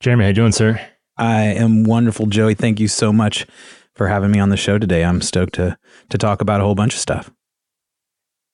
[0.00, 0.80] Jeremy, how you doing, sir?
[1.18, 2.54] I am wonderful, Joey.
[2.54, 3.46] Thank you so much
[3.94, 5.04] for having me on the show today.
[5.04, 5.76] I'm stoked to
[6.08, 7.30] to talk about a whole bunch of stuff.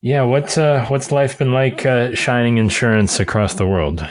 [0.03, 4.05] Yeah, what's uh, what's life been like uh, shining insurance across the world?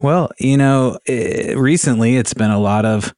[0.00, 3.14] Well, you know, it, recently it's been a lot of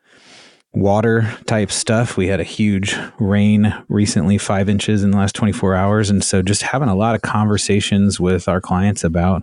[0.75, 2.19] water type stuff.
[2.19, 6.11] We had a huge rain recently, five inches in the last 24 hours.
[6.11, 9.43] And so just having a lot of conversations with our clients about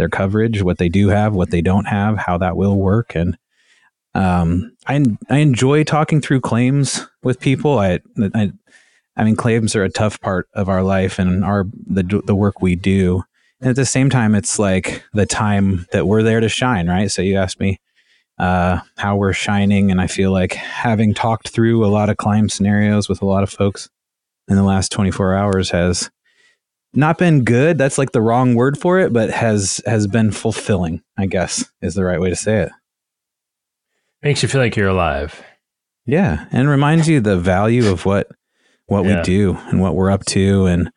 [0.00, 3.14] their coverage, what they do have, what they don't have, how that will work.
[3.14, 3.36] And
[4.14, 7.78] um, I, I enjoy talking through claims with people.
[7.78, 8.00] I,
[8.34, 8.52] I,
[9.16, 12.62] I mean, claims are a tough part of our life and our, the, the work
[12.62, 13.22] we do.
[13.60, 17.10] And at the same time, it's like the time that we're there to shine, right?
[17.10, 17.78] So you asked me
[18.38, 22.48] uh, how we're shining, and I feel like having talked through a lot of claim
[22.48, 23.90] scenarios with a lot of folks
[24.48, 26.10] in the last 24 hours has
[26.92, 27.78] not been good.
[27.78, 31.02] That's like the wrong word for it, but has has been fulfilling.
[31.16, 32.72] I guess is the right way to say it.
[34.22, 35.42] Makes you feel like you're alive.
[36.06, 38.30] Yeah, and reminds you the value of what
[38.86, 39.18] what yeah.
[39.18, 40.90] we do and what we're up to and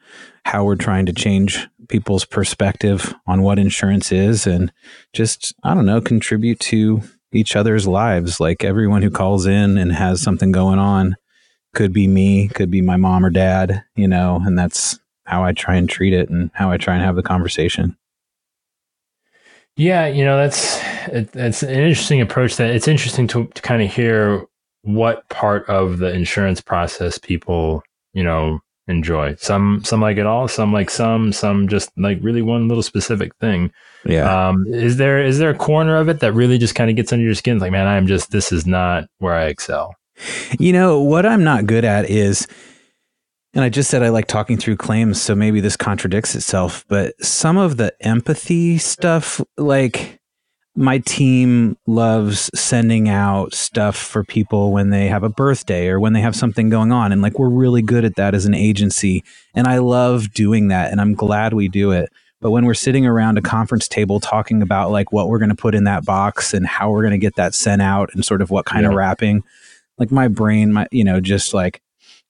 [0.45, 4.71] how we're trying to change people's perspective on what insurance is and
[5.13, 9.91] just I don't know contribute to each other's lives like everyone who calls in and
[9.91, 11.15] has something going on
[11.73, 15.53] could be me could be my mom or dad you know and that's how I
[15.53, 17.97] try and treat it and how I try and have the conversation
[19.75, 20.79] yeah you know that's
[21.33, 24.45] that's an interesting approach that it's interesting to, to kind of hear
[24.83, 27.81] what part of the insurance process people
[28.13, 29.35] you know enjoy.
[29.35, 33.35] Some some like it all, some like some, some just like really one little specific
[33.37, 33.71] thing.
[34.05, 34.49] Yeah.
[34.49, 37.13] Um, is there is there a corner of it that really just kind of gets
[37.13, 37.57] under your skin?
[37.57, 39.95] It's like, man, I'm just this is not where I excel.
[40.59, 42.47] You know what I'm not good at is.
[43.53, 46.85] And I just said I like talking through claims, so maybe this contradicts itself.
[46.87, 50.19] But some of the empathy stuff, like
[50.75, 56.13] my team loves sending out stuff for people when they have a birthday or when
[56.13, 59.23] they have something going on and like we're really good at that as an agency
[59.53, 62.09] and I love doing that and I'm glad we do it
[62.41, 65.55] but when we're sitting around a conference table talking about like what we're going to
[65.55, 68.41] put in that box and how we're going to get that sent out and sort
[68.41, 68.89] of what kind yeah.
[68.89, 69.43] of wrapping
[69.99, 71.83] like my brain my you know just like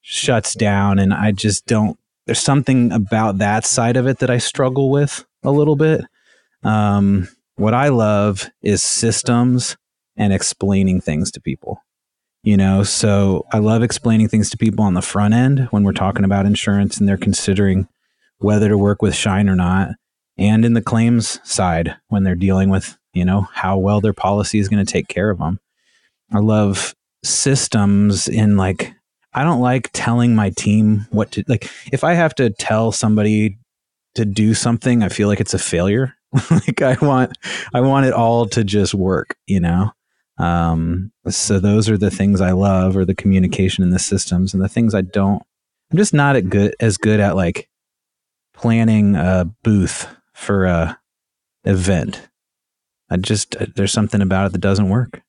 [0.04, 4.38] shuts down and I just don't there's something about that side of it that I
[4.38, 6.06] struggle with a little bit
[6.64, 9.78] um what I love is systems
[10.16, 11.84] and explaining things to people.
[12.44, 15.94] You know, so I love explaining things to people on the front end when we're
[15.94, 17.88] talking about insurance and they're considering
[18.40, 19.92] whether to work with Shine or not,
[20.38, 24.60] and in the claims side when they're dealing with, you know, how well their policy
[24.60, 25.62] is going to take care of them.
[26.34, 28.94] I love systems in like
[29.34, 33.58] I don't like telling my team what to like if I have to tell somebody
[34.16, 36.16] to do something, I feel like it's a failure
[36.52, 37.38] like I want
[37.74, 39.92] I want it all to just work, you know.
[40.38, 44.64] Um, so those are the things I love, or the communication in the systems, and
[44.64, 45.44] the things I don't.
[45.92, 47.70] I'm just not at good as good at like
[48.54, 51.00] planning a booth for a
[51.66, 52.30] event.
[53.10, 55.22] I just uh, there's something about it that doesn't work.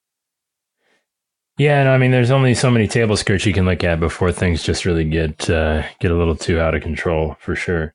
[1.56, 4.32] Yeah, no, I mean, there's only so many table skirts you can look at before
[4.32, 7.94] things just really get uh, get a little too out of control, for sure.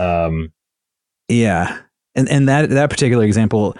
[0.00, 0.52] Um,
[1.28, 1.78] yeah,
[2.14, 3.76] and and that that particular example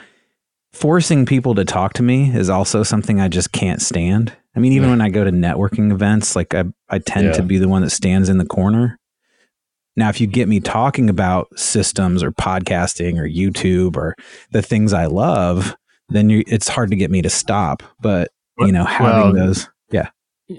[0.72, 4.36] forcing people to talk to me is also something I just can't stand.
[4.54, 4.92] I mean, even yeah.
[4.92, 7.32] when I go to networking events, like I, I tend yeah.
[7.32, 8.98] to be the one that stands in the corner.
[9.97, 14.15] Now, if you get me talking about systems or podcasting or YouTube or
[14.50, 15.75] the things I love,
[16.10, 17.82] then you, it's hard to get me to stop.
[18.00, 20.10] But you know, having well, those, yeah.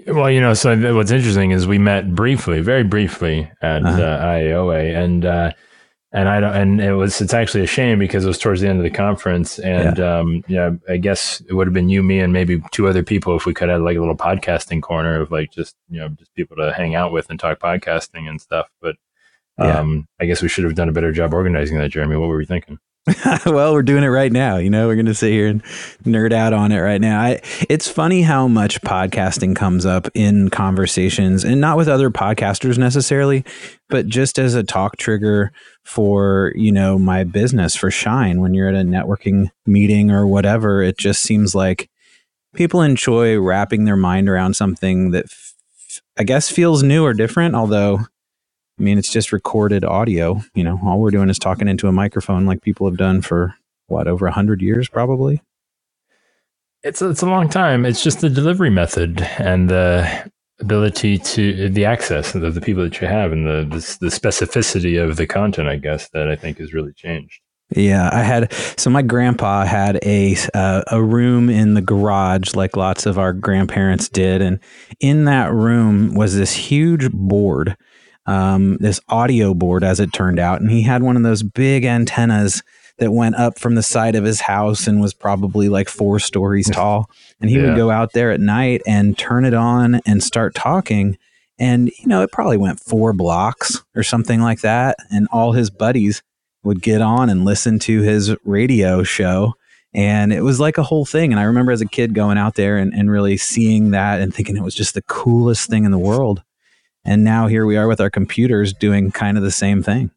[0.06, 4.02] Well, you know, so what's interesting is we met briefly, very briefly at uh-huh.
[4.02, 5.52] uh, IAOA, and uh,
[6.10, 8.68] and I don't, and it was, it's actually a shame because it was towards the
[8.68, 9.58] end of the conference.
[9.58, 10.18] And, yeah.
[10.18, 13.36] um, yeah, I guess it would have been you, me, and maybe two other people
[13.36, 16.32] if we could have like a little podcasting corner of like just, you know, just
[16.34, 18.70] people to hang out with and talk podcasting and stuff.
[18.80, 18.96] But,
[19.58, 20.24] um, yeah.
[20.24, 22.16] I guess we should have done a better job organizing that, Jeremy.
[22.16, 22.78] What were we thinking?
[23.46, 24.56] well, we're doing it right now.
[24.56, 25.62] You know, we're going to sit here and
[26.04, 27.20] nerd out on it right now.
[27.20, 32.78] I, it's funny how much podcasting comes up in conversations and not with other podcasters
[32.78, 33.44] necessarily,
[33.88, 35.52] but just as a talk trigger
[35.84, 40.82] for, you know, my business for Shine when you're at a networking meeting or whatever.
[40.82, 41.88] It just seems like
[42.54, 45.54] people enjoy wrapping their mind around something that f-
[46.18, 48.00] I guess feels new or different, although
[48.78, 50.40] I mean, it's just recorded audio.
[50.54, 53.54] You know, all we're doing is talking into a microphone like people have done for
[53.86, 55.42] what, over a hundred years, probably.
[56.82, 57.84] It's a, it's a long time.
[57.84, 60.30] It's just the delivery method and the
[60.60, 64.14] ability to the access of the, the people that you have and the, the, the
[64.14, 65.68] specificity of the content.
[65.68, 67.40] I guess that I think has really changed.
[67.70, 72.76] Yeah, I had so my grandpa had a uh, a room in the garage like
[72.76, 74.58] lots of our grandparents did and
[75.00, 77.76] in that room was this huge board
[78.28, 81.84] um, this audio board as it turned out and he had one of those big
[81.84, 82.62] antennas
[82.98, 86.68] that went up from the side of his house and was probably like four stories
[86.70, 87.08] tall
[87.40, 87.66] and he yeah.
[87.66, 91.16] would go out there at night and turn it on and start talking
[91.58, 95.70] and you know it probably went four blocks or something like that and all his
[95.70, 96.22] buddies
[96.68, 99.54] would get on and listen to his radio show.
[99.94, 101.32] And it was like a whole thing.
[101.32, 104.34] And I remember as a kid going out there and, and really seeing that and
[104.34, 106.42] thinking it was just the coolest thing in the world.
[107.04, 110.10] And now here we are with our computers doing kind of the same thing.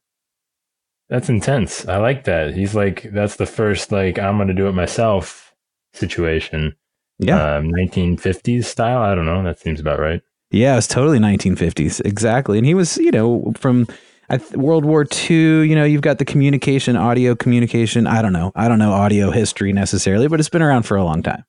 [1.10, 1.88] That's intense.
[1.88, 2.54] I like that.
[2.54, 5.54] He's like, that's the first, like, I'm going to do it myself
[5.94, 6.76] situation.
[7.20, 7.58] Yeah.
[7.58, 9.02] Um, 1950s style.
[9.02, 9.44] I don't know.
[9.44, 10.22] That seems about right.
[10.52, 12.04] Yeah, it's totally 1950s.
[12.06, 12.58] Exactly.
[12.58, 13.88] And he was, you know, from
[14.54, 18.08] World War II, you know, you've got the communication, audio communication.
[18.08, 18.52] I don't know.
[18.56, 21.44] I don't know audio history necessarily, but it's been around for a long time.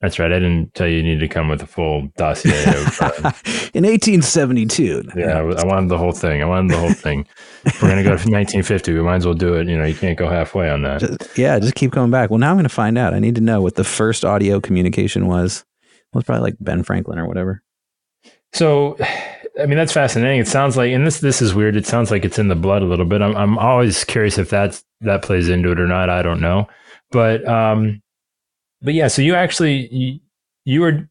[0.00, 0.30] That's right.
[0.30, 2.52] I didn't tell you you need to come with a full dossier.
[2.52, 3.32] Of, uh,
[3.74, 5.10] In 1872.
[5.16, 6.40] Yeah, I wanted the whole thing.
[6.40, 7.26] I wanted the whole thing.
[7.64, 8.92] If we're going to go to 1950.
[8.92, 9.66] We might as well do it.
[9.66, 11.00] You know, you can't go halfway on that.
[11.00, 12.30] Just, yeah, just keep coming back.
[12.30, 13.12] Well, now I'm going to find out.
[13.12, 15.64] I need to know what the first audio communication was.
[16.12, 17.64] Well, it's probably like Ben Franklin or whatever.
[18.52, 18.96] So
[19.60, 20.40] I mean, that's fascinating.
[20.40, 21.76] It sounds like, and this this is weird.
[21.76, 23.20] It sounds like it's in the blood a little bit.
[23.20, 26.08] I'm I'm always curious if that's that plays into it or not.
[26.08, 26.68] I don't know,
[27.10, 28.00] but um,
[28.82, 29.08] but yeah.
[29.08, 30.20] So you actually you,
[30.64, 31.08] you were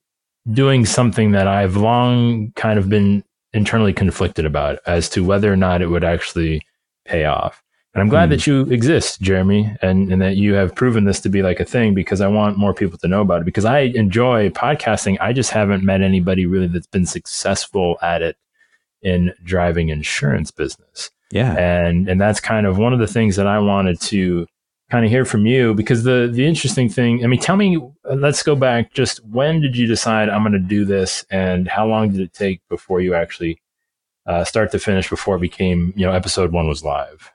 [0.52, 3.24] doing something that I've long kind of been
[3.54, 6.62] internally conflicted about as to whether or not it would actually
[7.06, 7.64] pay off.
[7.94, 8.34] And I'm glad mm.
[8.34, 11.66] that you exist, Jeremy, and, and that you have proven this to be like a
[11.66, 15.18] thing because I want more people to know about it because I enjoy podcasting.
[15.20, 18.38] I just haven't met anybody really that's been successful at it
[19.02, 21.10] in driving insurance business.
[21.32, 21.56] Yeah.
[21.56, 24.46] And and that's kind of one of the things that I wanted to
[24.90, 28.44] kind of hear from you because the the interesting thing, I mean, tell me let's
[28.44, 32.12] go back just when did you decide I'm going to do this and how long
[32.12, 33.62] did it take before you actually
[34.26, 37.32] uh, start to finish before it became, you know, episode 1 was live?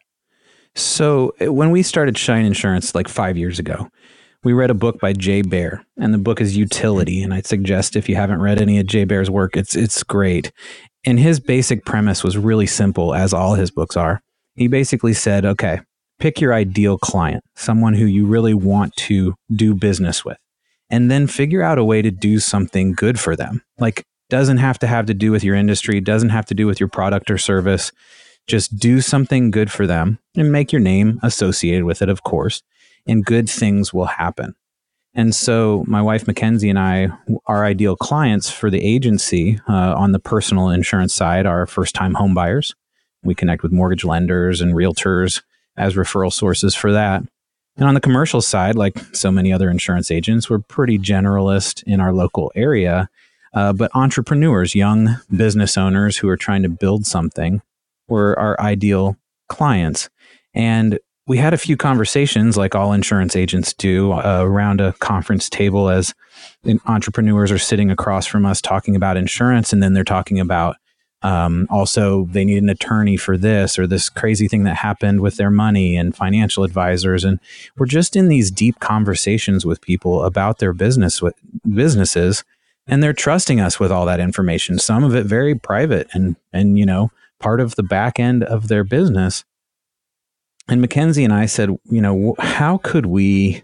[0.74, 3.88] So uh, when we started Shine Insurance like five years ago,
[4.44, 7.22] we read a book by Jay Baer, and the book is Youtility.
[7.22, 10.52] And I'd suggest if you haven't read any of Jay Baer's work, it's it's great.
[11.04, 14.20] And his basic premise was really simple, as all his books are.
[14.54, 15.80] He basically said, okay,
[16.22, 20.38] pick your ideal client, someone who you really want to do business with,
[20.88, 23.62] and then figure out a way to do something good for them.
[23.78, 26.80] Like doesn't have to have to do with your industry, doesn't have to do with
[26.80, 27.92] your product or service
[28.46, 32.62] just do something good for them and make your name associated with it, of course,
[33.06, 34.54] and good things will happen.
[35.14, 37.08] And so, my wife Mackenzie and I,
[37.46, 42.14] our ideal clients for the agency uh, on the personal insurance side are first time
[42.14, 42.74] homebuyers.
[43.22, 45.42] We connect with mortgage lenders and realtors
[45.76, 47.22] as referral sources for that.
[47.76, 52.00] And on the commercial side, like so many other insurance agents, we're pretty generalist in
[52.00, 53.08] our local area.
[53.54, 57.62] Uh, but entrepreneurs, young business owners who are trying to build something
[58.08, 59.16] were our ideal
[59.48, 60.08] clients.
[60.54, 65.48] And we had a few conversations, like all insurance agents do, uh, around a conference
[65.48, 66.14] table as
[66.86, 69.72] entrepreneurs are sitting across from us talking about insurance.
[69.72, 70.76] And then they're talking about
[71.22, 75.36] um, also they need an attorney for this or this crazy thing that happened with
[75.36, 77.24] their money and financial advisors.
[77.24, 77.38] And
[77.76, 81.34] we're just in these deep conversations with people about their business with
[81.68, 82.44] businesses.
[82.88, 86.76] And they're trusting us with all that information, some of it very private and, and,
[86.76, 89.44] you know, part of the back end of their business.
[90.68, 93.62] And Mackenzie and I said, you know, how could we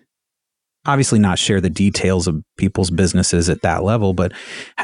[0.87, 4.33] obviously not share the details of people's businesses at that level, but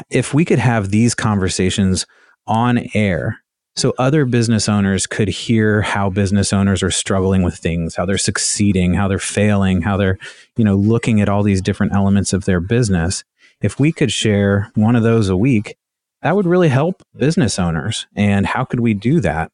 [0.09, 2.05] if we could have these conversations
[2.47, 3.39] on air
[3.77, 8.17] so other business owners could hear how business owners are struggling with things, how they're
[8.17, 10.17] succeeding, how they're failing, how they're,
[10.55, 13.25] you know, looking at all these different elements of their business.
[13.61, 15.75] If we could share one of those a week,
[16.21, 18.07] that would really help business owners.
[18.15, 19.51] And how could we do that?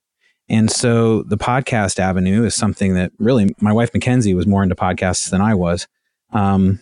[0.47, 4.75] And so the podcast avenue is something that really my wife Mackenzie was more into
[4.75, 5.87] podcasts than I was.
[6.31, 6.79] Um,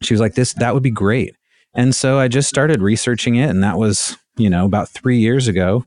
[0.00, 1.34] she was like, "This that would be great."
[1.74, 5.48] And so I just started researching it, and that was you know about three years
[5.48, 5.84] ago,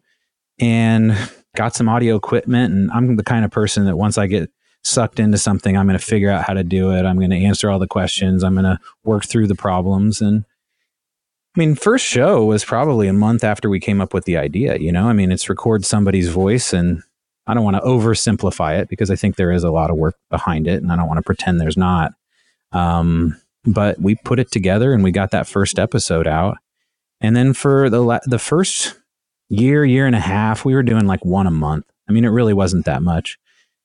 [0.59, 1.15] and
[1.55, 2.73] got some audio equipment.
[2.73, 4.49] And I'm the kind of person that once I get
[4.83, 7.05] sucked into something, I'm going to figure out how to do it.
[7.05, 8.43] I'm going to answer all the questions.
[8.43, 10.45] I'm going to work through the problems, and
[11.57, 14.77] I mean, first show was probably a month after we came up with the idea,
[14.77, 15.09] you know?
[15.09, 17.01] I mean, it's record somebody's voice and
[17.47, 20.15] I don't want to oversimplify it because I think there is a lot of work
[20.29, 22.11] behind it and I don't want to pretend there's not.
[22.73, 26.59] Um, but we put it together and we got that first episode out.
[27.21, 28.99] And then for the la- the first
[29.49, 31.85] year, year and a half, we were doing like one a month.
[32.07, 33.37] I mean, it really wasn't that much.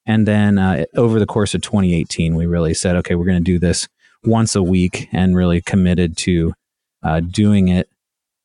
[0.06, 3.44] And then uh, over the course of 2018, we really said, okay, we're going to
[3.44, 3.88] do this
[4.24, 6.54] once a week and really committed to
[7.02, 7.88] uh, doing it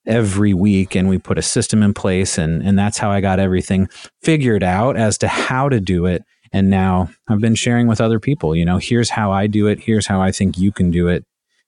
[0.06, 0.96] every week.
[0.96, 2.38] And we put a system in place.
[2.38, 3.90] And, and that's how I got everything
[4.22, 6.24] figured out as to how to do it.
[6.54, 9.82] And now I've been sharing with other people, you know, here's how I do it.
[9.82, 11.26] Here's how I think you can do it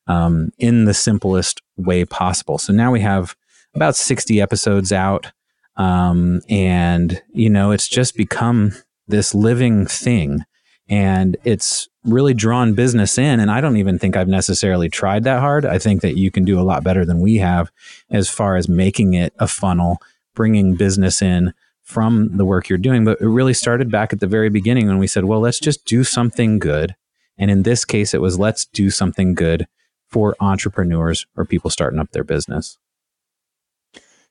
[0.10, 2.58] um, in the simplest way possible.
[2.58, 3.38] So now we have
[3.76, 5.32] about 60 episodes out.
[5.78, 8.74] Um, and, you know, it's just become
[9.08, 10.44] this living thing
[10.90, 13.40] and it's really drawn business in.
[13.40, 15.66] And I don't even think I've necessarily tried that hard.
[15.66, 17.72] I think that you can do a lot better than we have
[18.10, 20.02] as far as making it a funnel,
[20.34, 23.06] bringing business in from the work you're doing.
[23.06, 25.86] But it really started back at the very beginning when we said, well, let's just
[25.86, 26.96] do something good.
[27.38, 29.68] And in this case, it was let's do something good
[30.10, 32.78] for entrepreneurs or people starting up their business.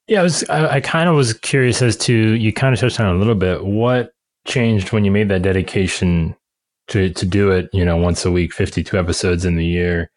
[0.07, 0.49] Yeah, I was.
[0.49, 3.35] I, I kind of was curious as to you kind of touched on a little
[3.35, 3.65] bit.
[3.65, 4.13] What
[4.47, 6.35] changed when you made that dedication
[6.89, 7.69] to to do it?
[7.75, 10.11] You know, once a week, fifty two episodes in the year.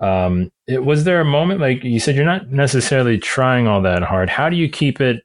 [0.00, 4.02] Um, it, was there a moment like you said you're not necessarily trying all that
[4.02, 4.30] hard?
[4.30, 5.22] How do you keep it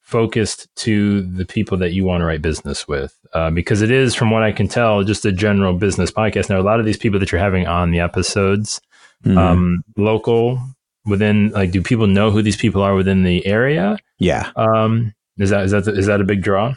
[0.00, 3.14] focused to the people that you want to write business with?
[3.34, 6.48] Uh, because it is, from what I can tell, just a general business podcast.
[6.48, 8.80] Now, a lot of these people that you're having on the episodes,
[9.24, 9.38] mm-hmm.
[9.38, 10.60] um, local
[11.06, 13.98] within like do people know who these people are within the area?
[14.18, 14.50] Yeah.
[14.56, 16.74] Um, is that is that is that a big draw?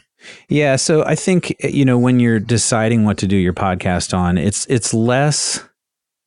[0.50, 4.38] Yeah, so I think you know when you're deciding what to do your podcast on,
[4.38, 5.64] it's it's less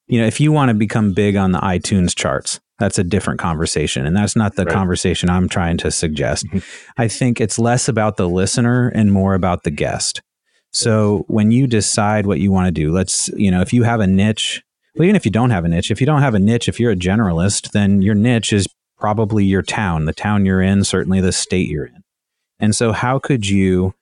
[0.06, 3.40] you know, if you want to become big on the iTunes charts, that's a different
[3.40, 4.74] conversation and that's not the right.
[4.74, 6.46] conversation I'm trying to suggest.
[6.46, 6.58] Mm-hmm.
[6.98, 10.20] I think it's less about the listener and more about the guest.
[10.72, 14.00] So when you decide what you want to do, let's, you know, if you have
[14.00, 14.62] a niche
[14.94, 16.78] well, even if you don't have a niche, if you don't have a niche, if
[16.78, 18.66] you're a generalist, then your niche is
[18.98, 22.02] probably your town, the town you're in, certainly the state you're in.
[22.60, 23.94] And so, how could you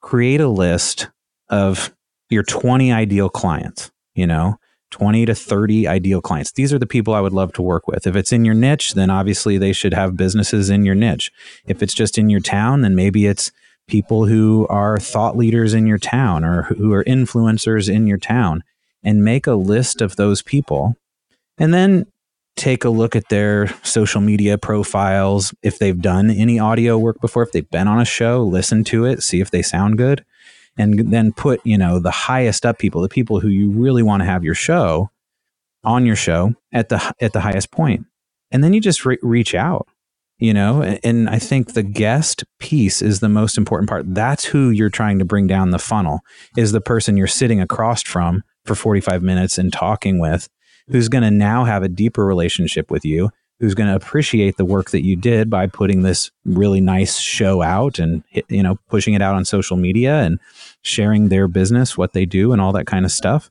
[0.00, 1.08] create a list
[1.48, 1.94] of
[2.28, 3.92] your 20 ideal clients?
[4.14, 4.58] You know,
[4.90, 6.52] 20 to 30 ideal clients.
[6.52, 8.06] These are the people I would love to work with.
[8.06, 11.30] If it's in your niche, then obviously they should have businesses in your niche.
[11.64, 13.52] If it's just in your town, then maybe it's
[13.86, 18.62] people who are thought leaders in your town or who are influencers in your town
[19.02, 20.96] and make a list of those people
[21.58, 22.06] and then
[22.56, 27.42] take a look at their social media profiles if they've done any audio work before
[27.42, 30.24] if they've been on a show listen to it see if they sound good
[30.76, 34.20] and then put you know the highest up people the people who you really want
[34.20, 35.10] to have your show
[35.84, 38.06] on your show at the at the highest point.
[38.50, 39.86] And then you just re- reach out
[40.38, 44.14] you know and i think the guest piece is the most important part.
[44.14, 46.20] That's who you're trying to bring down the funnel
[46.56, 50.48] is the person you're sitting across from for 45 minutes and talking with,
[50.88, 54.64] who's going to now have a deeper relationship with you, who's going to appreciate the
[54.64, 59.14] work that you did by putting this really nice show out and you know pushing
[59.14, 60.38] it out on social media and
[60.82, 63.50] sharing their business, what they do, and all that kind of stuff.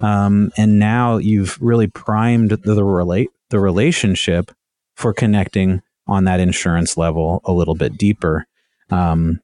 [0.00, 4.50] Um, and now you've really primed the, the relate the relationship
[4.94, 8.46] for connecting on that insurance level a little bit deeper.
[8.90, 9.40] Um,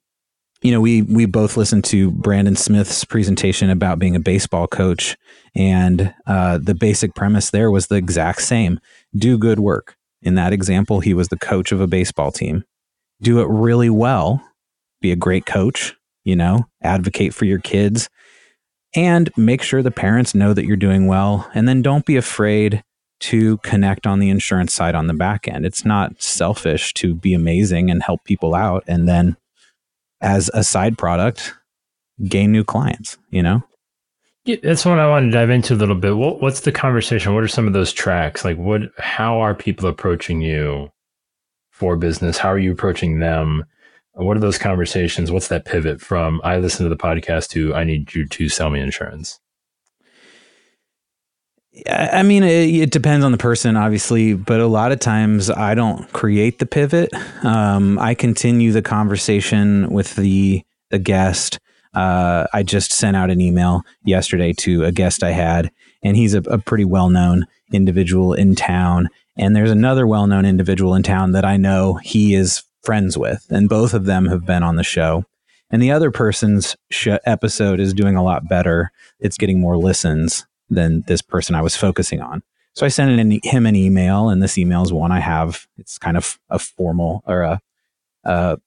[0.62, 5.16] you know, we we both listened to Brandon Smith's presentation about being a baseball coach,
[5.56, 8.80] and uh, the basic premise there was the exact same:
[9.16, 9.96] do good work.
[10.22, 12.64] In that example, he was the coach of a baseball team.
[13.20, 14.42] Do it really well.
[15.00, 15.96] Be a great coach.
[16.24, 18.08] You know, advocate for your kids,
[18.94, 21.50] and make sure the parents know that you're doing well.
[21.54, 22.84] And then don't be afraid
[23.18, 25.66] to connect on the insurance side on the back end.
[25.66, 29.36] It's not selfish to be amazing and help people out, and then
[30.22, 31.54] as a side product
[32.28, 33.62] gain new clients you know
[34.44, 36.16] yeah, that's what I want to dive into a little bit.
[36.16, 37.32] What, what's the conversation?
[37.32, 38.44] What are some of those tracks?
[38.44, 38.82] Like, what?
[38.98, 40.90] How are people approaching you
[41.70, 42.38] for business?
[42.38, 43.64] How are you approaching them?
[44.14, 45.30] What are those conversations?
[45.30, 48.70] What's that pivot from I listen to the podcast to I need you to sell
[48.70, 49.38] me insurance?
[51.88, 55.74] I mean, it, it, depends on the person, obviously, but a lot of times I
[55.74, 57.10] don't create the pivot.
[57.42, 61.58] Um, I continue the conversation with the the guest.
[61.94, 65.70] Uh, I just sent out an email yesterday to a guest I had,
[66.02, 69.08] and he's a, a pretty well known individual in town.
[69.38, 73.46] And there's another well known individual in town that I know he is friends with,
[73.48, 75.24] and both of them have been on the show.
[75.70, 78.92] And the other person's sh- episode is doing a lot better.
[79.20, 82.42] It's getting more listens than this person I was focusing on.
[82.74, 85.66] So I sent an, him an email, and this email is one I have.
[85.76, 87.60] It's kind of a formal or a,
[88.24, 88.58] a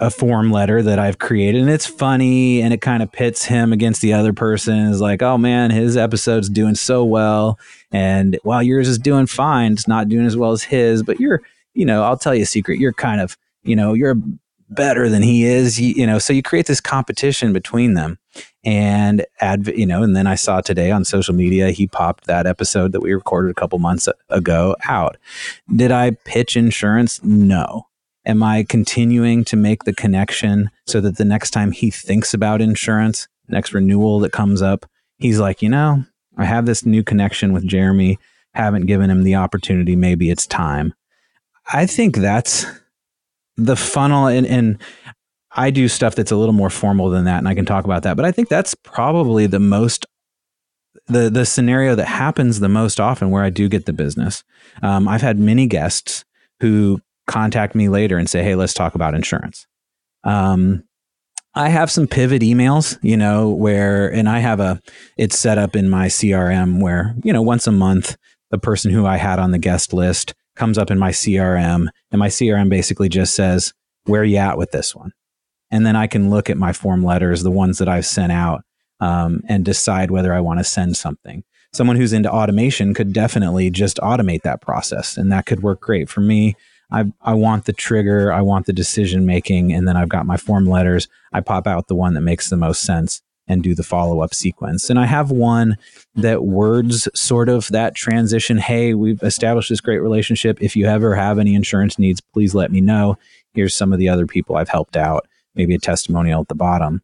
[0.00, 3.72] a form letter that I've created, and it's funny, and it kind of pits him
[3.72, 4.78] against the other person.
[4.86, 7.58] Is like, oh man, his episode's doing so well,
[7.90, 11.02] and while yours is doing fine, it's not doing as well as his.
[11.02, 11.42] But you're,
[11.74, 12.78] you know, I'll tell you a secret.
[12.78, 14.16] You're kind of, you know, you're
[14.68, 15.80] better than he is.
[15.80, 18.18] You, you know, so you create this competition between them
[18.64, 22.46] and add, you know, and then I saw today on social media, he popped that
[22.46, 25.16] episode that we recorded a couple months ago out.
[25.74, 27.22] Did I pitch insurance?
[27.22, 27.86] No.
[28.26, 32.60] Am I continuing to make the connection so that the next time he thinks about
[32.60, 34.84] insurance, next renewal that comes up,
[35.16, 36.04] he's like, you know,
[36.36, 38.18] I have this new connection with Jeremy,
[38.52, 39.96] haven't given him the opportunity.
[39.96, 40.92] Maybe it's time.
[41.72, 42.66] I think that's
[43.58, 44.26] the funnel.
[44.26, 44.78] And, and
[45.52, 48.04] I do stuff that's a little more formal than that, and I can talk about
[48.04, 48.16] that.
[48.16, 50.06] But I think that's probably the most
[51.06, 54.44] the the scenario that happens the most often where I do get the business.
[54.82, 56.24] Um, I've had many guests
[56.60, 59.66] who contact me later and say, "Hey, let's talk about insurance."
[60.24, 60.84] Um,
[61.54, 64.80] I have some pivot emails, you know, where, and I have a,
[65.16, 68.16] it's set up in my CRM where, you know, once a month,
[68.50, 72.18] the person who I had on the guest list comes up in my CRM, and
[72.18, 73.72] my CRM basically just says,
[74.04, 75.12] "Where you at with this one?"
[75.70, 78.64] And then I can look at my form letters, the ones that I've sent out,
[79.00, 81.44] um, and decide whether I want to send something.
[81.72, 86.08] Someone who's into automation could definitely just automate that process, and that could work great
[86.08, 86.56] for me.
[86.90, 90.38] I, I want the trigger, I want the decision making, and then I've got my
[90.38, 91.06] form letters.
[91.32, 94.34] I pop out the one that makes the most sense and do the follow up
[94.34, 94.90] sequence.
[94.90, 95.76] And I have one
[96.14, 98.58] that words sort of that transition.
[98.58, 100.62] Hey, we've established this great relationship.
[100.62, 103.16] If you ever have any insurance needs, please let me know.
[103.54, 107.02] Here's some of the other people I've helped out maybe a testimonial at the bottom.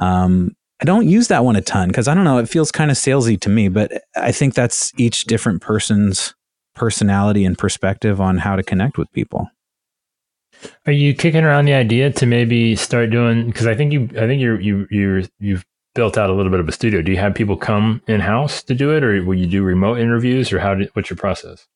[0.00, 2.90] Um, I don't use that one a ton because I don't know, it feels kind
[2.90, 6.34] of salesy to me, but I think that's each different person's
[6.74, 9.50] personality and perspective on how to connect with people.
[10.86, 13.46] Are you kicking around the idea to maybe start doing?
[13.46, 16.60] Because I think you, I think you're you you you've built out a little bit
[16.60, 17.02] of a studio.
[17.02, 19.98] Do you have people come in house to do it, or will you do remote
[19.98, 20.74] interviews, or how?
[20.74, 21.66] Do, what's your process?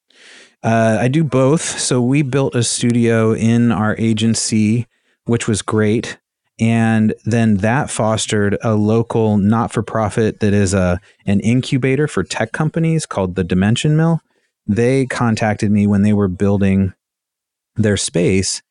[0.62, 1.62] Uh, I do both.
[1.78, 4.86] So we built a studio in our agency
[5.26, 6.18] which was great.
[6.60, 12.22] And then that fostered a local not for profit that is a, an incubator for
[12.22, 14.20] tech companies called the Dimension Mill.
[14.66, 16.94] They contacted me when they were building
[17.76, 18.62] their space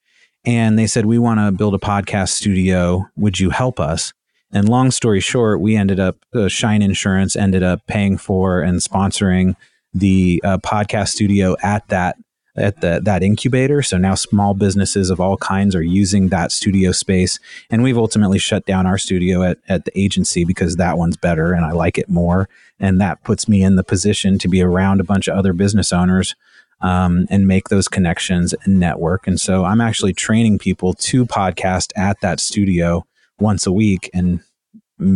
[0.46, 3.06] and they said, We want to build a podcast studio.
[3.18, 4.14] Would you help us?
[4.54, 8.80] And long story short, we ended up, uh, Shine Insurance ended up paying for and
[8.80, 9.56] sponsoring
[9.94, 12.18] the uh, podcast studio at that
[12.56, 13.82] at the, that incubator.
[13.82, 17.40] So now small businesses of all kinds are using that studio space.
[17.72, 21.54] And we've ultimately shut down our studio at, at the agency because that one's better
[21.54, 22.48] and I like it more.
[22.80, 25.92] And that puts me in the position to be around a bunch of other business
[25.92, 26.36] owners
[26.82, 29.26] um, and make those connections and network.
[29.26, 33.04] And so I'm actually training people to podcast at that studio
[33.44, 34.10] once a week.
[34.14, 34.40] And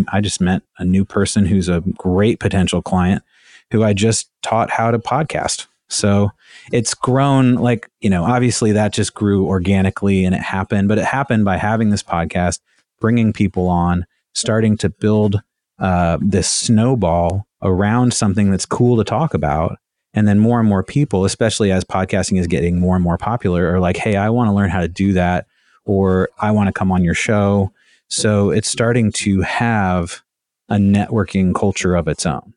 [0.09, 3.23] I just met a new person who's a great potential client
[3.71, 5.65] who I just taught how to podcast.
[5.89, 6.31] So
[6.71, 11.05] it's grown like, you know, obviously that just grew organically and it happened, but it
[11.05, 12.59] happened by having this podcast,
[12.99, 15.41] bringing people on, starting to build
[15.79, 19.77] uh, this snowball around something that's cool to talk about.
[20.13, 23.73] And then more and more people, especially as podcasting is getting more and more popular,
[23.73, 25.45] are like, hey, I want to learn how to do that,
[25.85, 27.71] or I want to come on your show.
[28.09, 30.21] So it's starting to have
[30.69, 32.53] a networking culture of its own.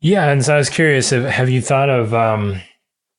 [0.00, 1.10] Yeah, and so I was curious.
[1.10, 2.60] Have, have you thought of um,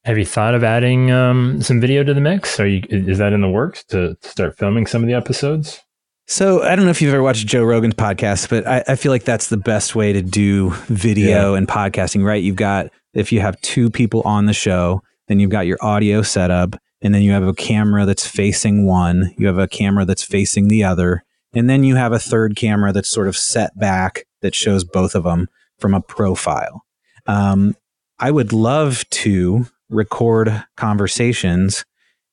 [0.04, 2.60] have you thought of adding um, some video to the mix?
[2.60, 5.82] Are you is that in the works to start filming some of the episodes?
[6.28, 9.12] So I don't know if you've ever watched Joe Rogan's podcast, but I, I feel
[9.12, 11.58] like that's the best way to do video yeah.
[11.58, 12.24] and podcasting.
[12.24, 12.42] Right?
[12.42, 16.24] You've got if you have two people on the show, then you've got your audio
[16.24, 20.24] setup, and then you have a camera that's facing one, you have a camera that's
[20.24, 24.26] facing the other, and then you have a third camera that's sort of set back
[24.42, 25.48] that shows both of them
[25.80, 26.86] from a profile.
[27.26, 27.76] Um,
[28.20, 31.86] I would love to record conversations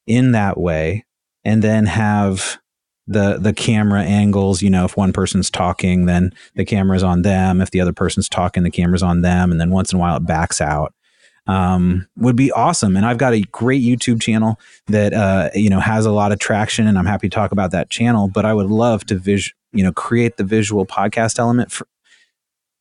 [0.06, 1.04] in that way
[1.44, 2.58] and then have
[3.06, 7.60] the the camera angles you know if one person's talking then the camera's on them.
[7.60, 9.50] If the other person's talking the camera's on them.
[9.50, 10.94] And then once in a while it backs out
[11.48, 15.80] um, would be awesome and i've got a great youtube channel that uh, you know
[15.80, 18.54] has a lot of traction and i'm happy to talk about that channel but i
[18.54, 21.86] would love to vis- you know create the visual podcast element for,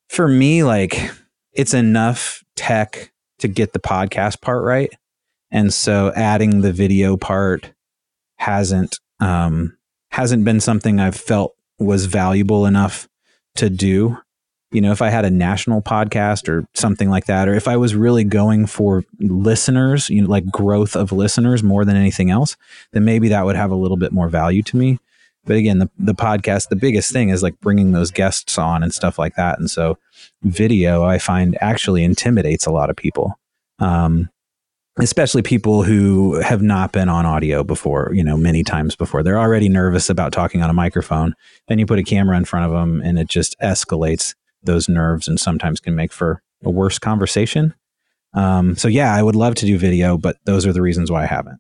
[0.10, 1.12] for me, like
[1.54, 4.92] it's enough tech to get the podcast part right.
[5.52, 7.74] And so adding the video part
[8.38, 9.78] hasn't um,
[10.12, 13.08] hasn't been something I've felt was valuable enough
[13.56, 14.18] to do.
[14.72, 17.78] You know, if I had a national podcast or something like that, or if I
[17.78, 22.58] was really going for listeners, you know, like growth of listeners more than anything else,
[22.92, 25.00] then maybe that would have a little bit more value to me.
[25.46, 28.94] But again, the, the podcast, the biggest thing is like bringing those guests on and
[28.94, 29.58] stuff like that.
[29.58, 29.98] And so
[30.44, 33.40] video, I find actually intimidates a lot of people.
[33.80, 34.30] Um,
[35.00, 39.24] especially people who have not been on audio before, you know, many times before.
[39.24, 41.36] They're already nervous about talking on a microphone.
[41.68, 44.34] Then you put a camera in front of them and it just escalates
[44.68, 47.74] those nerves and sometimes can make for a worse conversation.
[48.34, 51.24] Um, so yeah, I would love to do video, but those are the reasons why
[51.24, 51.60] I haven't.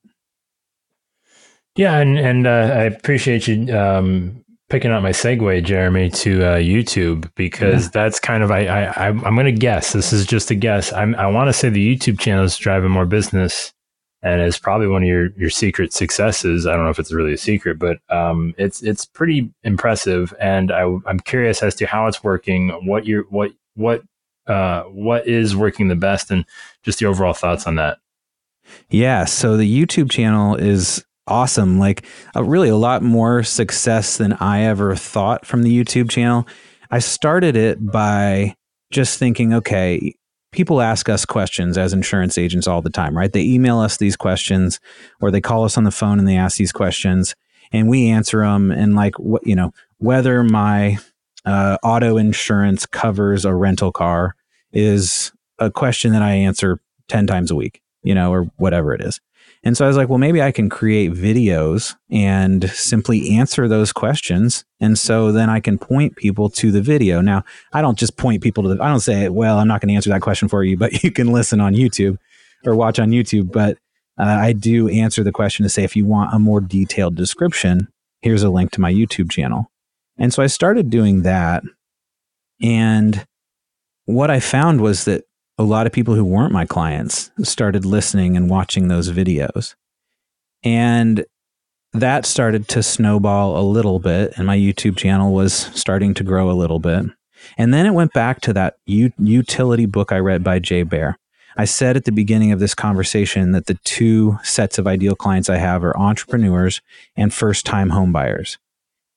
[1.76, 6.58] Yeah, and and uh, I appreciate you um, picking up my segue, Jeremy, to uh,
[6.58, 7.92] YouTube because yeah.
[7.94, 9.94] that's kind of I, I I'm going to guess.
[9.94, 10.92] This is just a guess.
[10.92, 13.74] I'm, I want to say the YouTube channel is driving more business,
[14.24, 16.66] and it's probably one of your your secret successes.
[16.66, 20.72] I don't know if it's really a secret, but um, it's it's pretty impressive, and
[20.72, 24.04] I, I'm curious as to how it's working, what you what what
[24.48, 26.46] uh, what is working the best, and
[26.84, 28.00] just the overall thoughts on that.
[28.90, 31.80] Yeah, so the YouTube channel is awesome.
[31.80, 36.48] Like uh, really a lot more success than I ever thought from the YouTube channel.
[36.90, 38.56] I started it by
[38.92, 40.16] just thinking, okay,
[40.58, 43.32] people ask us questions as insurance agents all the time, right?
[43.32, 44.80] They email us these questions
[45.22, 47.36] or they call us on the phone and they ask these questions
[47.72, 50.98] and we answer them and like what, you know, whether my
[51.46, 54.36] uh, auto insurance covers a rental car
[54.74, 59.02] is a question that I answer 10 times a week, you know, or whatever it
[59.02, 59.22] is.
[59.68, 63.92] And so I was like, well, maybe I can create videos and simply answer those
[63.92, 64.64] questions.
[64.80, 67.20] And so then I can point people to the video.
[67.20, 69.90] Now, I don't just point people to the, I don't say, well, I'm not going
[69.90, 72.18] to answer that question for you, but you can listen on YouTube
[72.66, 73.52] or watch on YouTube.
[73.52, 73.78] But
[74.18, 77.90] uh, I do answer the question to say, if you want a more detailed description,
[78.22, 79.70] here's a link to my YouTube channel.
[80.18, 81.62] And so I started doing that.
[82.62, 83.28] And
[84.06, 85.26] what I found was that
[85.58, 89.76] a lot of people who weren't my clients started listening and watching those videos.
[90.64, 91.26] And
[91.94, 96.52] that started to snowball a little bit, and my YouTube channel was starting to grow
[96.52, 97.06] a little bit.
[97.58, 101.18] And then it went back to that u- Youtility book I read by Jay Baer.
[101.56, 105.50] I said at the beginning of this conversation that the two sets of ideal clients
[105.50, 106.82] I have are entrepreneurs
[107.16, 108.58] and first time homebuyers.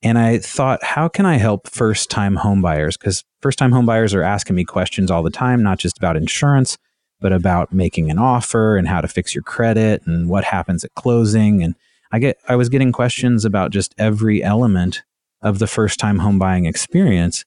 [0.02, 2.98] And I thought, how can I help first time homebuyers?
[2.98, 6.78] Because first time homebuyers are asking me questions all the time, not just about insurance,
[7.20, 10.94] but about making an offer and how to fix your credit and what happens at
[10.94, 11.62] closing.
[11.62, 11.74] And
[12.12, 15.02] I get, I was getting questions about just every element
[15.42, 17.44] of the first time home buying experience.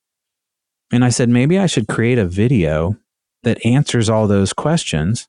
[0.91, 2.97] And I said, maybe I should create a video
[3.41, 5.27] that answers all those questions.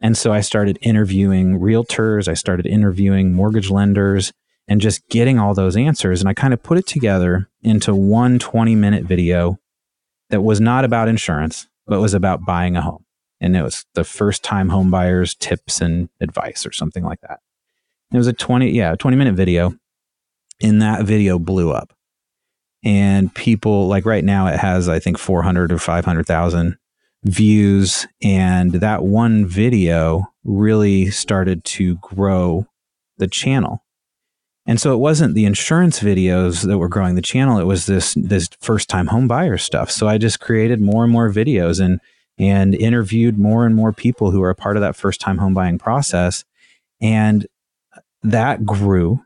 [0.00, 2.28] And so I started interviewing realtors.
[2.28, 4.32] I started interviewing mortgage lenders
[4.68, 6.20] and just getting all those answers.
[6.20, 9.58] And I kind of put it together into one 20 minute video
[10.30, 13.04] that was not about insurance, but was about buying a home.
[13.40, 17.40] And it was the first time home buyers tips and advice or something like that.
[18.12, 19.74] It was a 20, yeah, 20 minute video.
[20.62, 21.92] And that video blew up.
[22.84, 26.76] And people, like right now, it has, I think, 400 or 500,000
[27.24, 28.06] views.
[28.22, 32.66] And that one video really started to grow
[33.18, 33.81] the channel.
[34.64, 37.58] And so it wasn't the insurance videos that were growing the channel.
[37.58, 39.90] It was this this first time home buyer stuff.
[39.90, 42.00] So I just created more and more videos and
[42.38, 45.54] and interviewed more and more people who are a part of that first time home
[45.54, 46.44] buying process.
[47.00, 47.46] And
[48.22, 49.22] that grew.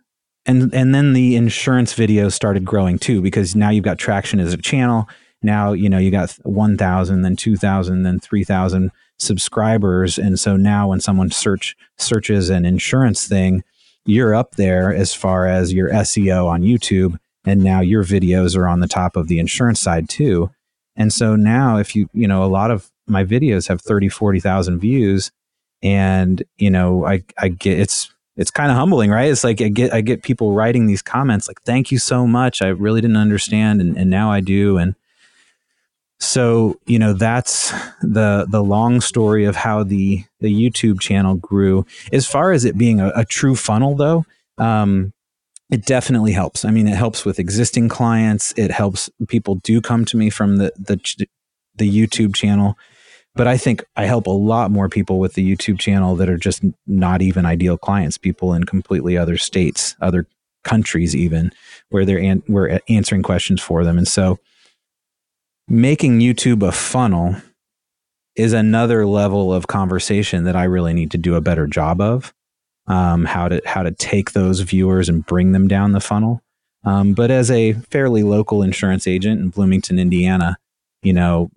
[0.46, 4.52] And and then the insurance videos started growing too, because now you've got traction as
[4.54, 5.06] a channel.
[5.42, 10.18] Now, you know, you got 1,000, then 2,000, then 3,000 subscribers.
[10.18, 13.62] And so now when someone search searches an insurance thing,
[14.06, 17.18] you're up there as far as your SEO on YouTube.
[17.44, 20.50] And now your videos are on the top of the insurance side too.
[20.96, 24.78] And so now if you, you know, a lot of my videos have 30, 40,000
[24.80, 25.30] views
[25.82, 29.30] and, you know, I, I get, it's, it's kind of humbling, right?
[29.30, 32.62] It's like I get, I get people writing these comments like, thank you so much.
[32.62, 33.80] I really didn't understand.
[33.80, 34.78] And, and now I do.
[34.78, 34.96] And,
[36.18, 37.70] so you know that's
[38.02, 41.84] the the long story of how the the youtube channel grew.
[42.12, 44.24] As far as it being a, a true funnel though
[44.58, 45.12] um,
[45.70, 46.64] it definitely helps.
[46.64, 48.54] I mean it helps with existing clients.
[48.56, 51.26] It helps people do come to me from the the
[51.74, 52.76] the youtube channel.
[53.34, 56.38] But i think i help a lot more people with the youtube channel that are
[56.38, 60.26] just not even ideal clients people in completely other states other
[60.66, 61.52] countries even
[61.90, 63.96] where they're an- we're answering questions for them.
[63.96, 64.38] And so
[65.68, 67.36] making YouTube a funnel
[68.36, 72.32] is another level of conversation that I really need to do a better job of.
[72.88, 76.40] Um, how to how to take those viewers and bring them down the funnel.
[76.84, 80.56] Um, but as a fairly local insurance agent in Bloomington, Indiana,
[81.02, 81.50] you know,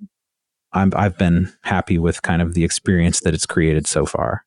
[0.74, 4.44] I'm, I've been happy with kind of the experience that it's created so far.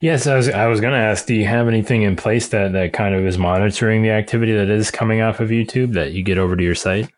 [0.00, 2.72] Yes, I was I was going to ask, do you have anything in place that
[2.72, 6.22] that kind of is monitoring the activity that is coming off of YouTube that you
[6.22, 7.10] get over to your site?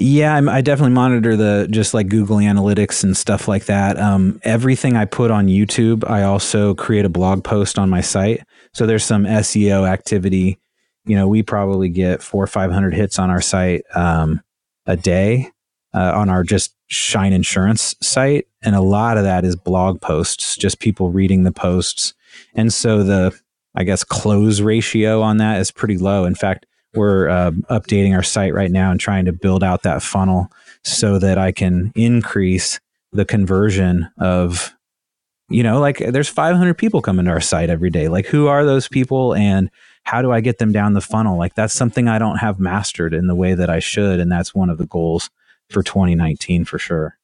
[0.00, 3.98] Yeah, I'm, i definitely monitor the just like Google Analytics and stuff like that.
[3.98, 8.44] Um, everything I put on YouTube, I also create a blog post on my site.
[8.72, 10.60] So there's some SEO activity.
[11.04, 14.40] You know, we probably get four or 500 hits on our site um,
[14.86, 15.50] a day
[15.92, 18.46] uh, on our just Shine Insurance site.
[18.62, 22.14] And a lot of that is blog posts, just people reading the posts.
[22.54, 23.36] And so the,
[23.74, 26.24] I guess, close ratio on that is pretty low.
[26.24, 26.66] In fact,
[26.98, 30.52] we're uh, updating our site right now and trying to build out that funnel
[30.84, 32.80] so that I can increase
[33.12, 34.74] the conversion of,
[35.48, 38.08] you know, like there's 500 people coming to our site every day.
[38.08, 39.70] Like, who are those people and
[40.02, 41.38] how do I get them down the funnel?
[41.38, 44.20] Like, that's something I don't have mastered in the way that I should.
[44.20, 45.30] And that's one of the goals
[45.70, 47.18] for 2019 for sure.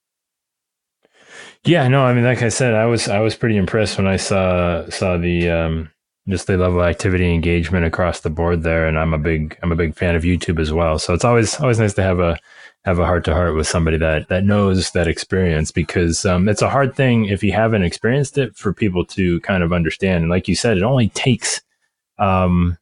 [1.64, 4.16] Yeah, no, I mean, like I said, I was I was pretty impressed when I
[4.16, 5.90] saw saw the um,
[6.28, 8.86] just the level of activity and engagement across the board there.
[8.86, 10.98] And I'm a big I'm a big fan of YouTube as well.
[10.98, 12.38] So it's always always nice to have a
[12.84, 16.62] have a heart to heart with somebody that that knows that experience because um, it's
[16.62, 20.22] a hard thing if you haven't experienced it for people to kind of understand.
[20.22, 21.60] And like you said, it only takes
[22.18, 22.78] um,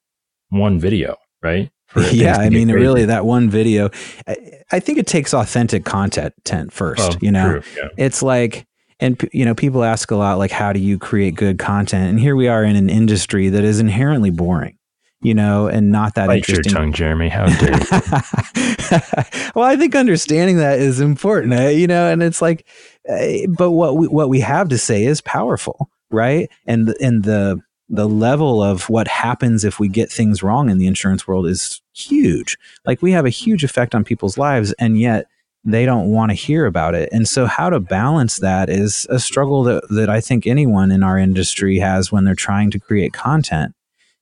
[0.50, 1.70] one video, right?
[2.10, 2.80] yeah, I mean, crazy.
[2.80, 3.90] really, that one video.
[4.26, 4.36] I,
[4.72, 7.02] I, think it takes authentic content first.
[7.02, 7.88] Oh, you know, true, yeah.
[7.98, 8.66] it's like
[9.02, 12.08] and you know people ask a lot like how do you create good content?
[12.08, 14.78] And here we are in an industry that is inherently boring
[15.20, 16.72] you know and not that Bite interesting.
[16.72, 17.28] your tongue jeremy.
[17.28, 17.78] How dare
[19.54, 22.66] well i think understanding that is important eh, you know and it's like
[23.06, 26.48] eh, but what we, what we have to say is powerful right?
[26.66, 30.86] And and the the level of what happens if we get things wrong in the
[30.86, 32.56] insurance world is huge.
[32.86, 35.26] Like we have a huge effect on people's lives and yet
[35.64, 37.08] they don't want to hear about it.
[37.12, 41.02] And so how to balance that is a struggle that, that I think anyone in
[41.02, 43.74] our industry has when they're trying to create content.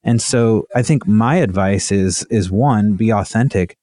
[0.03, 3.77] And so I think my advice is is one, be authentic,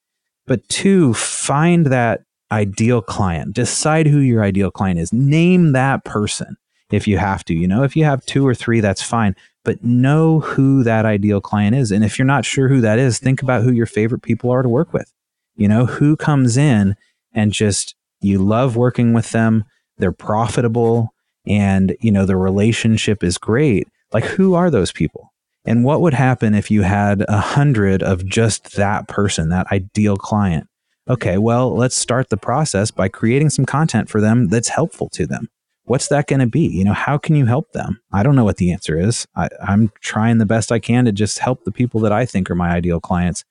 [0.45, 3.53] but two, find that ideal client.
[3.53, 5.11] Decide who your ideal client is.
[5.13, 6.57] Name that person
[6.89, 7.53] if you have to.
[7.53, 9.35] You know, if you have two or three, that's fine.
[9.63, 11.91] But know who that ideal client is.
[11.91, 14.61] And if you're not sure who that is, think about who your favorite people are
[14.61, 15.11] to work with.
[15.55, 16.95] You know, who comes in
[17.37, 19.63] and just you love working with them.
[19.97, 21.13] They're profitable
[21.45, 23.87] and, you know, the relationship is great.
[24.11, 25.31] Like, who are those people?
[25.63, 30.17] And what would happen if you had a hundred of just that person, that ideal
[30.17, 30.67] client?
[31.07, 35.25] Okay, well, let's start the process by creating some content for them that's helpful to
[35.25, 35.47] them.
[35.83, 36.67] What's that going to be?
[36.67, 38.01] You know, how can you help them?
[38.11, 39.25] I don't know what the answer is.
[39.35, 42.49] I, I'm trying the best I can to just help the people that I think
[42.49, 43.45] are my ideal clients.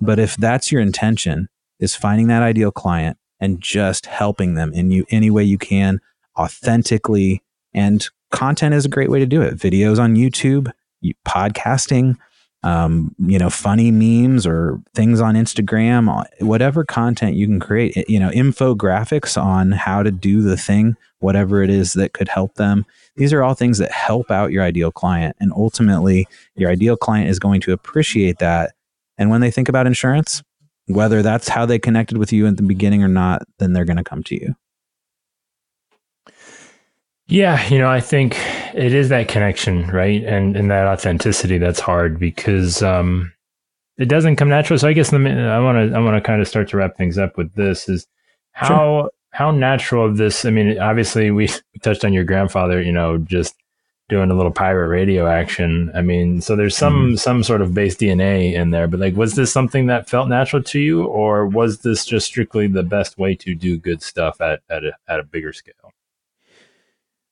[0.00, 1.48] But if that's your intention,
[1.80, 6.00] is finding that ideal client and just helping them in you any way you can
[6.38, 7.42] authentically.
[7.72, 9.56] And content is a great way to do it.
[9.56, 10.72] Videos on youtube
[11.26, 12.16] podcasting
[12.62, 18.06] um, you know funny memes or things on instagram uh, whatever content you can create
[18.06, 22.54] you know infographics on how to do the thing whatever it is that could help
[22.56, 22.84] them.
[23.16, 26.26] These are all things that help out your ideal client and ultimately
[26.56, 28.72] your ideal client is going to appreciate that.
[29.16, 30.42] And when they think about insurance
[30.94, 33.96] whether that's how they connected with you at the beginning or not, then they're going
[33.96, 34.54] to come to you.
[37.26, 38.36] Yeah, you know, I think
[38.74, 40.24] it is that connection, right?
[40.24, 43.32] And and that authenticity that's hard because um
[43.98, 44.78] it doesn't come natural.
[44.80, 47.18] So I guess I want to I want to kind of start to wrap things
[47.18, 48.06] up with this is
[48.52, 49.10] how sure.
[49.30, 50.44] how natural of this.
[50.44, 53.54] I mean, obviously we, we touched on your grandfather, you know, just
[54.10, 55.90] doing a little pirate radio action.
[55.94, 57.14] I mean, so there's some mm-hmm.
[57.16, 60.62] some sort of base DNA in there, but like was this something that felt natural
[60.64, 64.60] to you or was this just strictly the best way to do good stuff at
[64.68, 65.94] at a, at a bigger scale?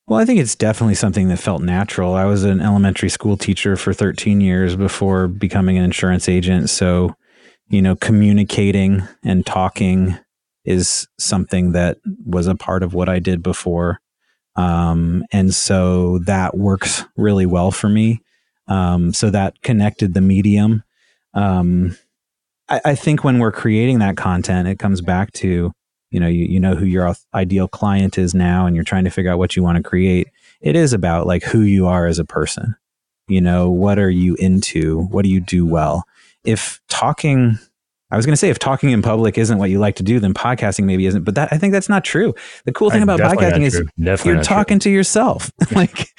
[0.06, 2.14] Well, I think it's definitely something that felt natural.
[2.14, 7.14] I was an elementary school teacher for 13 years before becoming an insurance agent, so
[7.68, 10.18] you know, communicating and talking
[10.64, 14.00] is something that was a part of what I did before.
[14.58, 18.20] Um, and so that works really well for me.
[18.66, 20.82] Um, so that connected the medium.
[21.32, 21.96] Um,
[22.68, 25.72] I, I, think when we're creating that content, it comes back to,
[26.10, 29.10] you know, you, you know who your ideal client is now and you're trying to
[29.10, 30.26] figure out what you want to create.
[30.60, 32.74] It is about like who you are as a person.
[33.28, 35.04] You know, what are you into?
[35.04, 36.04] What do you do well?
[36.42, 37.60] If talking
[38.10, 40.18] I was going to say if talking in public isn't what you like to do,
[40.18, 41.24] then podcasting maybe isn't.
[41.24, 42.34] But that I think that's not true.
[42.64, 44.90] The cool thing about podcasting is definitely you're talking true.
[44.90, 45.52] to yourself.
[45.74, 46.08] like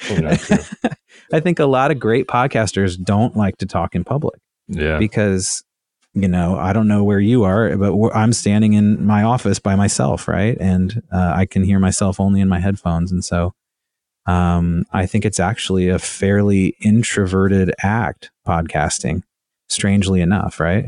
[1.32, 4.38] I think a lot of great podcasters don't like to talk in public.
[4.68, 4.98] Yeah.
[4.98, 5.64] Because
[6.12, 9.76] you know, I don't know where you are, but I'm standing in my office by
[9.76, 10.56] myself, right?
[10.60, 13.54] And uh, I can hear myself only in my headphones, and so
[14.26, 19.22] um, I think it's actually a fairly introverted act podcasting.
[19.68, 20.86] Strangely enough, right?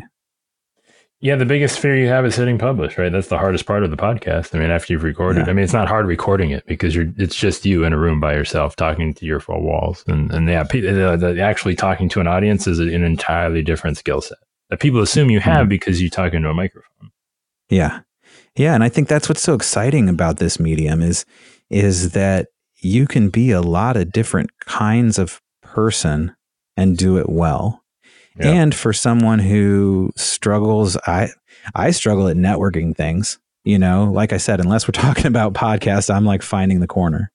[1.22, 3.12] Yeah, the biggest fear you have is hitting publish, right?
[3.12, 4.56] That's the hardest part of the podcast.
[4.56, 5.50] I mean, after you've recorded, yeah.
[5.50, 8.18] I mean, it's not hard recording it because you're it's just you in a room
[8.18, 12.20] by yourself talking to your four walls, and and yeah, the, the, actually talking to
[12.20, 15.68] an audience is an entirely different skill set that people assume you have mm-hmm.
[15.68, 17.12] because you talk into a microphone.
[17.68, 18.00] Yeah,
[18.56, 21.24] yeah, and I think that's what's so exciting about this medium is
[21.70, 22.48] is that
[22.80, 26.34] you can be a lot of different kinds of person
[26.76, 27.81] and do it well
[28.38, 31.28] And for someone who struggles, I
[31.74, 33.38] I struggle at networking things.
[33.64, 37.30] You know, like I said, unless we're talking about podcasts, I'm like finding the corner.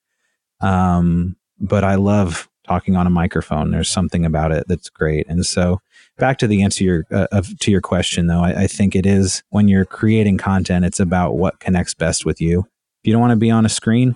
[0.60, 3.72] Um, but I love talking on a microphone.
[3.72, 5.26] There's something about it that's great.
[5.30, 5.80] And so,
[6.18, 9.06] back to the answer your, uh, of, to your question, though, I, I think it
[9.06, 12.62] is when you're creating content, it's about what connects best with you.
[12.62, 14.16] If you don't want to be on a screen,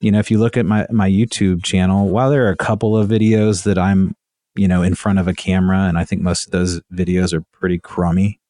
[0.00, 2.96] you know, if you look at my my YouTube channel, while there are a couple
[2.96, 4.14] of videos that I'm
[4.54, 5.80] you know, in front of a camera.
[5.80, 8.40] And I think most of those videos are pretty crummy.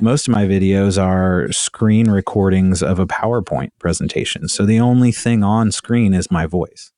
[0.00, 4.48] Most of my videos are screen recordings of a PowerPoint presentation.
[4.48, 6.92] So the only thing on screen is my voice.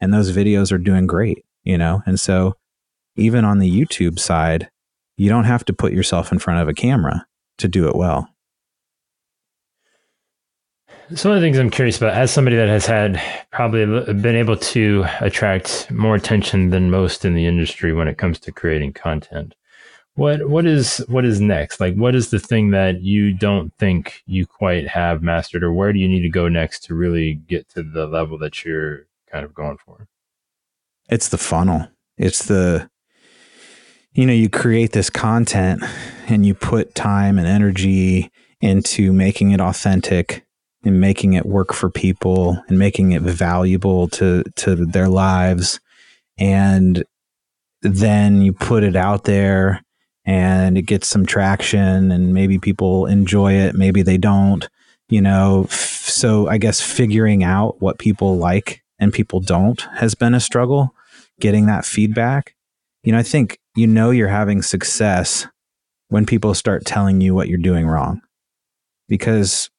[0.00, 2.02] And those videos are doing great, you know?
[2.06, 2.54] And so
[3.16, 4.70] even on the YouTube side,
[5.16, 7.26] you don't have to put yourself in front of a camera
[7.58, 8.28] to do it well.
[11.14, 14.56] Some of the things I'm curious about, as somebody that has had probably been able
[14.56, 19.54] to attract more attention than most in the industry when it comes to creating content,
[20.14, 21.78] what what is what is next?
[21.78, 25.92] Like, what is the thing that you don't think you quite have mastered, or where
[25.92, 29.44] do you need to go next to really get to the level that you're kind
[29.44, 30.08] of going for?
[31.08, 31.86] It's the funnel.
[32.18, 32.90] It's the
[34.12, 35.84] you know you create this content
[36.26, 40.45] and you put time and energy into making it authentic
[40.86, 45.80] and making it work for people and making it valuable to to their lives.
[46.38, 47.04] And
[47.82, 49.82] then you put it out there
[50.24, 54.68] and it gets some traction and maybe people enjoy it maybe they don't
[55.08, 55.66] you know.
[55.70, 60.94] So i guess figuring out what people like and people don't has been a struggle
[61.40, 62.54] getting that feedback.
[63.02, 65.46] You know i think you know you're having success
[66.08, 68.20] when people start telling you what you're doing wrong.
[69.08, 69.70] Because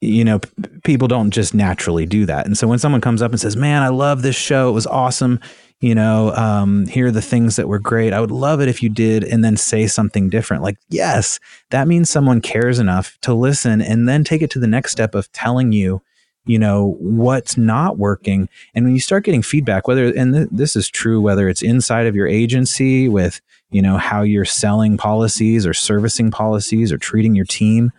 [0.00, 0.50] you know, p-
[0.84, 2.46] people don't just naturally do that.
[2.46, 4.68] And so when someone comes up and says, "Man, I love this show.
[4.68, 5.40] It was awesome."
[5.80, 8.14] You know, um, here are the things that were great.
[8.14, 10.62] I would love it if you did, and then say something different.
[10.62, 11.38] Like, yes,
[11.70, 15.14] that means someone cares enough to listen and then take it to the next step
[15.14, 16.00] of telling you,
[16.46, 18.48] you know, what's not working.
[18.74, 22.06] And when you start getting feedback, whether, and th- this is true, whether it's inside
[22.06, 27.34] of your agency with, you know, how you're selling policies or servicing policies or treating
[27.34, 27.92] your team,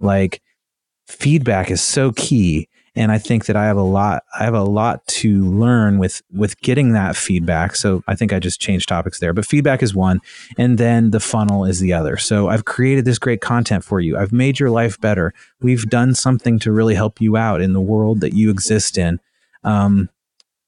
[0.00, 0.42] like,
[1.12, 4.62] feedback is so key and i think that i have a lot i have a
[4.62, 7.76] lot to learn with with getting that feedback.
[7.76, 10.20] So i think i just changed topics there but feedback is one
[10.58, 12.16] and then the funnel is the other.
[12.16, 14.16] So i've created this great content for you.
[14.16, 15.32] I've made your life better.
[15.60, 19.20] We've done something to really help you out in the world that you exist in.
[19.64, 20.08] Um,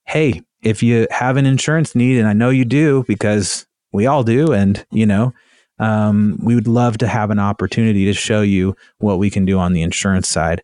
[0.05, 4.23] hey if you have an insurance need and i know you do because we all
[4.23, 5.33] do and you know
[5.79, 9.59] um, we would love to have an opportunity to show you what we can do
[9.59, 10.63] on the insurance side.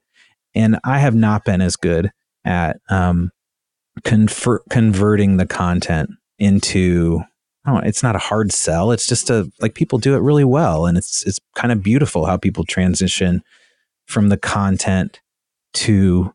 [0.55, 2.11] And I have not been as good
[2.45, 3.31] at um,
[4.03, 7.21] convert, converting the content into.
[7.67, 8.91] Oh, it's not a hard sell.
[8.91, 12.25] It's just a like people do it really well, and it's it's kind of beautiful
[12.25, 13.43] how people transition
[14.07, 15.21] from the content
[15.73, 16.33] to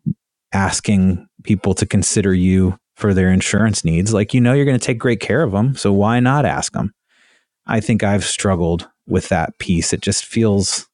[0.52, 4.14] asking people to consider you for their insurance needs.
[4.14, 6.72] Like you know you're going to take great care of them, so why not ask
[6.72, 6.94] them?
[7.66, 9.92] I think I've struggled with that piece.
[9.92, 10.88] It just feels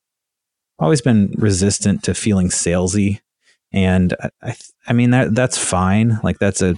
[0.79, 3.21] always been resistant to feeling salesy.
[3.73, 4.55] And I,
[4.87, 6.19] I, mean, that that's fine.
[6.23, 6.75] Like that's a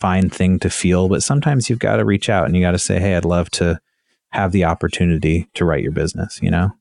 [0.00, 2.78] fine thing to feel, but sometimes you've got to reach out and you got to
[2.78, 3.80] say, Hey, I'd love to
[4.30, 6.72] have the opportunity to write your business, you know?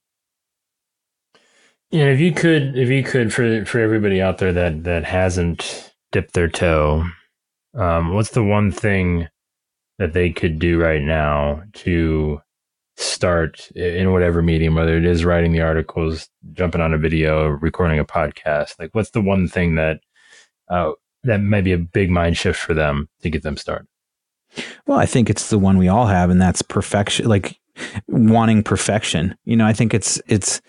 [1.91, 2.05] Yeah.
[2.05, 6.33] If you could, if you could, for, for everybody out there that, that hasn't dipped
[6.33, 7.05] their toe,
[7.75, 9.27] um, what's the one thing
[9.99, 12.41] that they could do right now to
[13.03, 17.99] start in whatever medium, whether it is writing the articles, jumping on a video, recording
[17.99, 18.79] a podcast?
[18.79, 19.99] Like, what's the one thing that
[20.69, 20.91] uh,
[21.23, 23.87] that might be a big mind shift for them to get them started?
[24.85, 27.27] Well, I think it's the one we all have, and that's perfection.
[27.27, 27.59] Like
[28.07, 29.35] wanting perfection.
[29.45, 30.61] You know, I think it's it's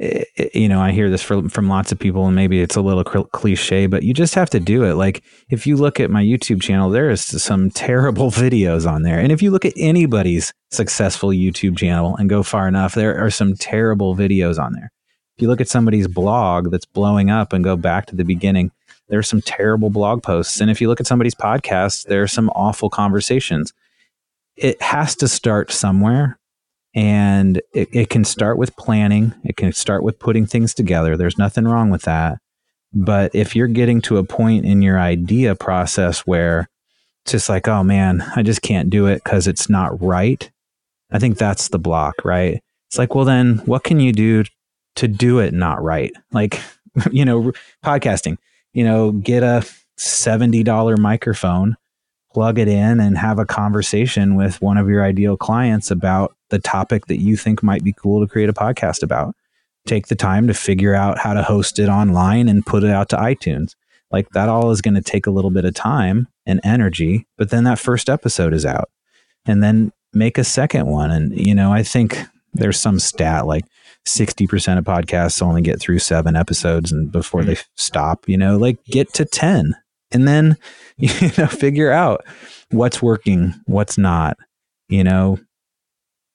[0.00, 2.74] Eh, eh, you know, I hear this from from lots of people, and maybe it's
[2.74, 4.94] a little cliche, but you just have to do it.
[4.94, 9.20] Like if you look at my YouTube channel, there is some terrible videos on there,
[9.20, 13.30] and if you look at anybody's successful YouTube channel and go far enough, there are
[13.30, 14.90] some terrible videos on there.
[15.36, 18.72] If you look at somebody's blog that's blowing up and go back to the beginning,
[19.08, 22.28] there are some terrible blog posts, and if you look at somebody's podcast, there are
[22.28, 23.72] some awful conversations.
[24.56, 26.40] It has to start somewhere,
[26.94, 31.16] And it, it can start with planning, it can start with putting things together.
[31.16, 32.38] There's nothing wrong with that.
[32.92, 36.68] But if you're getting to a point in your idea process where
[37.24, 40.48] it's just like, oh man, I just can't do it because it's not right,
[41.10, 42.60] I think that's the block, right?
[42.88, 44.44] It's like, well, then what can you do
[44.96, 46.12] to do it not right?
[46.32, 46.60] Like,
[47.10, 47.52] you know,
[47.84, 48.36] podcasting,
[48.72, 49.66] you know, get a
[49.98, 51.76] $70 microphone,
[52.34, 56.58] plug it in, and have a conversation with one of your ideal clients about the
[56.58, 59.34] topic that you think might be cool to create a podcast about.
[59.86, 63.08] Take the time to figure out how to host it online and put it out
[63.10, 63.74] to iTunes.
[64.10, 67.50] Like that all is going to take a little bit of time and energy, but
[67.50, 68.90] then that first episode is out.
[69.46, 71.10] And then make a second one.
[71.10, 72.18] And, you know, I think
[72.52, 73.64] there's some stat like
[74.06, 77.50] 60% of podcasts only get through seven episodes and before mm-hmm.
[77.50, 79.74] they stop, you know, like get to 10
[80.14, 80.56] and then,
[80.96, 82.24] you know, figure out
[82.70, 84.38] what's working, what's not,
[84.88, 85.38] you know,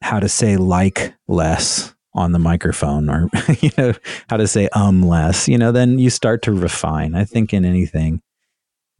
[0.01, 3.29] how to say like less on the microphone or,
[3.61, 3.93] you know,
[4.29, 7.15] how to say um less, you know, then you start to refine.
[7.15, 8.21] I think in anything,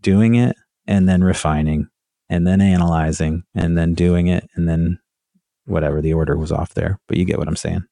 [0.02, 0.56] doing it
[0.88, 1.88] and then refining
[2.30, 5.00] and then analyzing and then doing it and then
[5.66, 7.84] whatever the order was off there but you get what i'm saying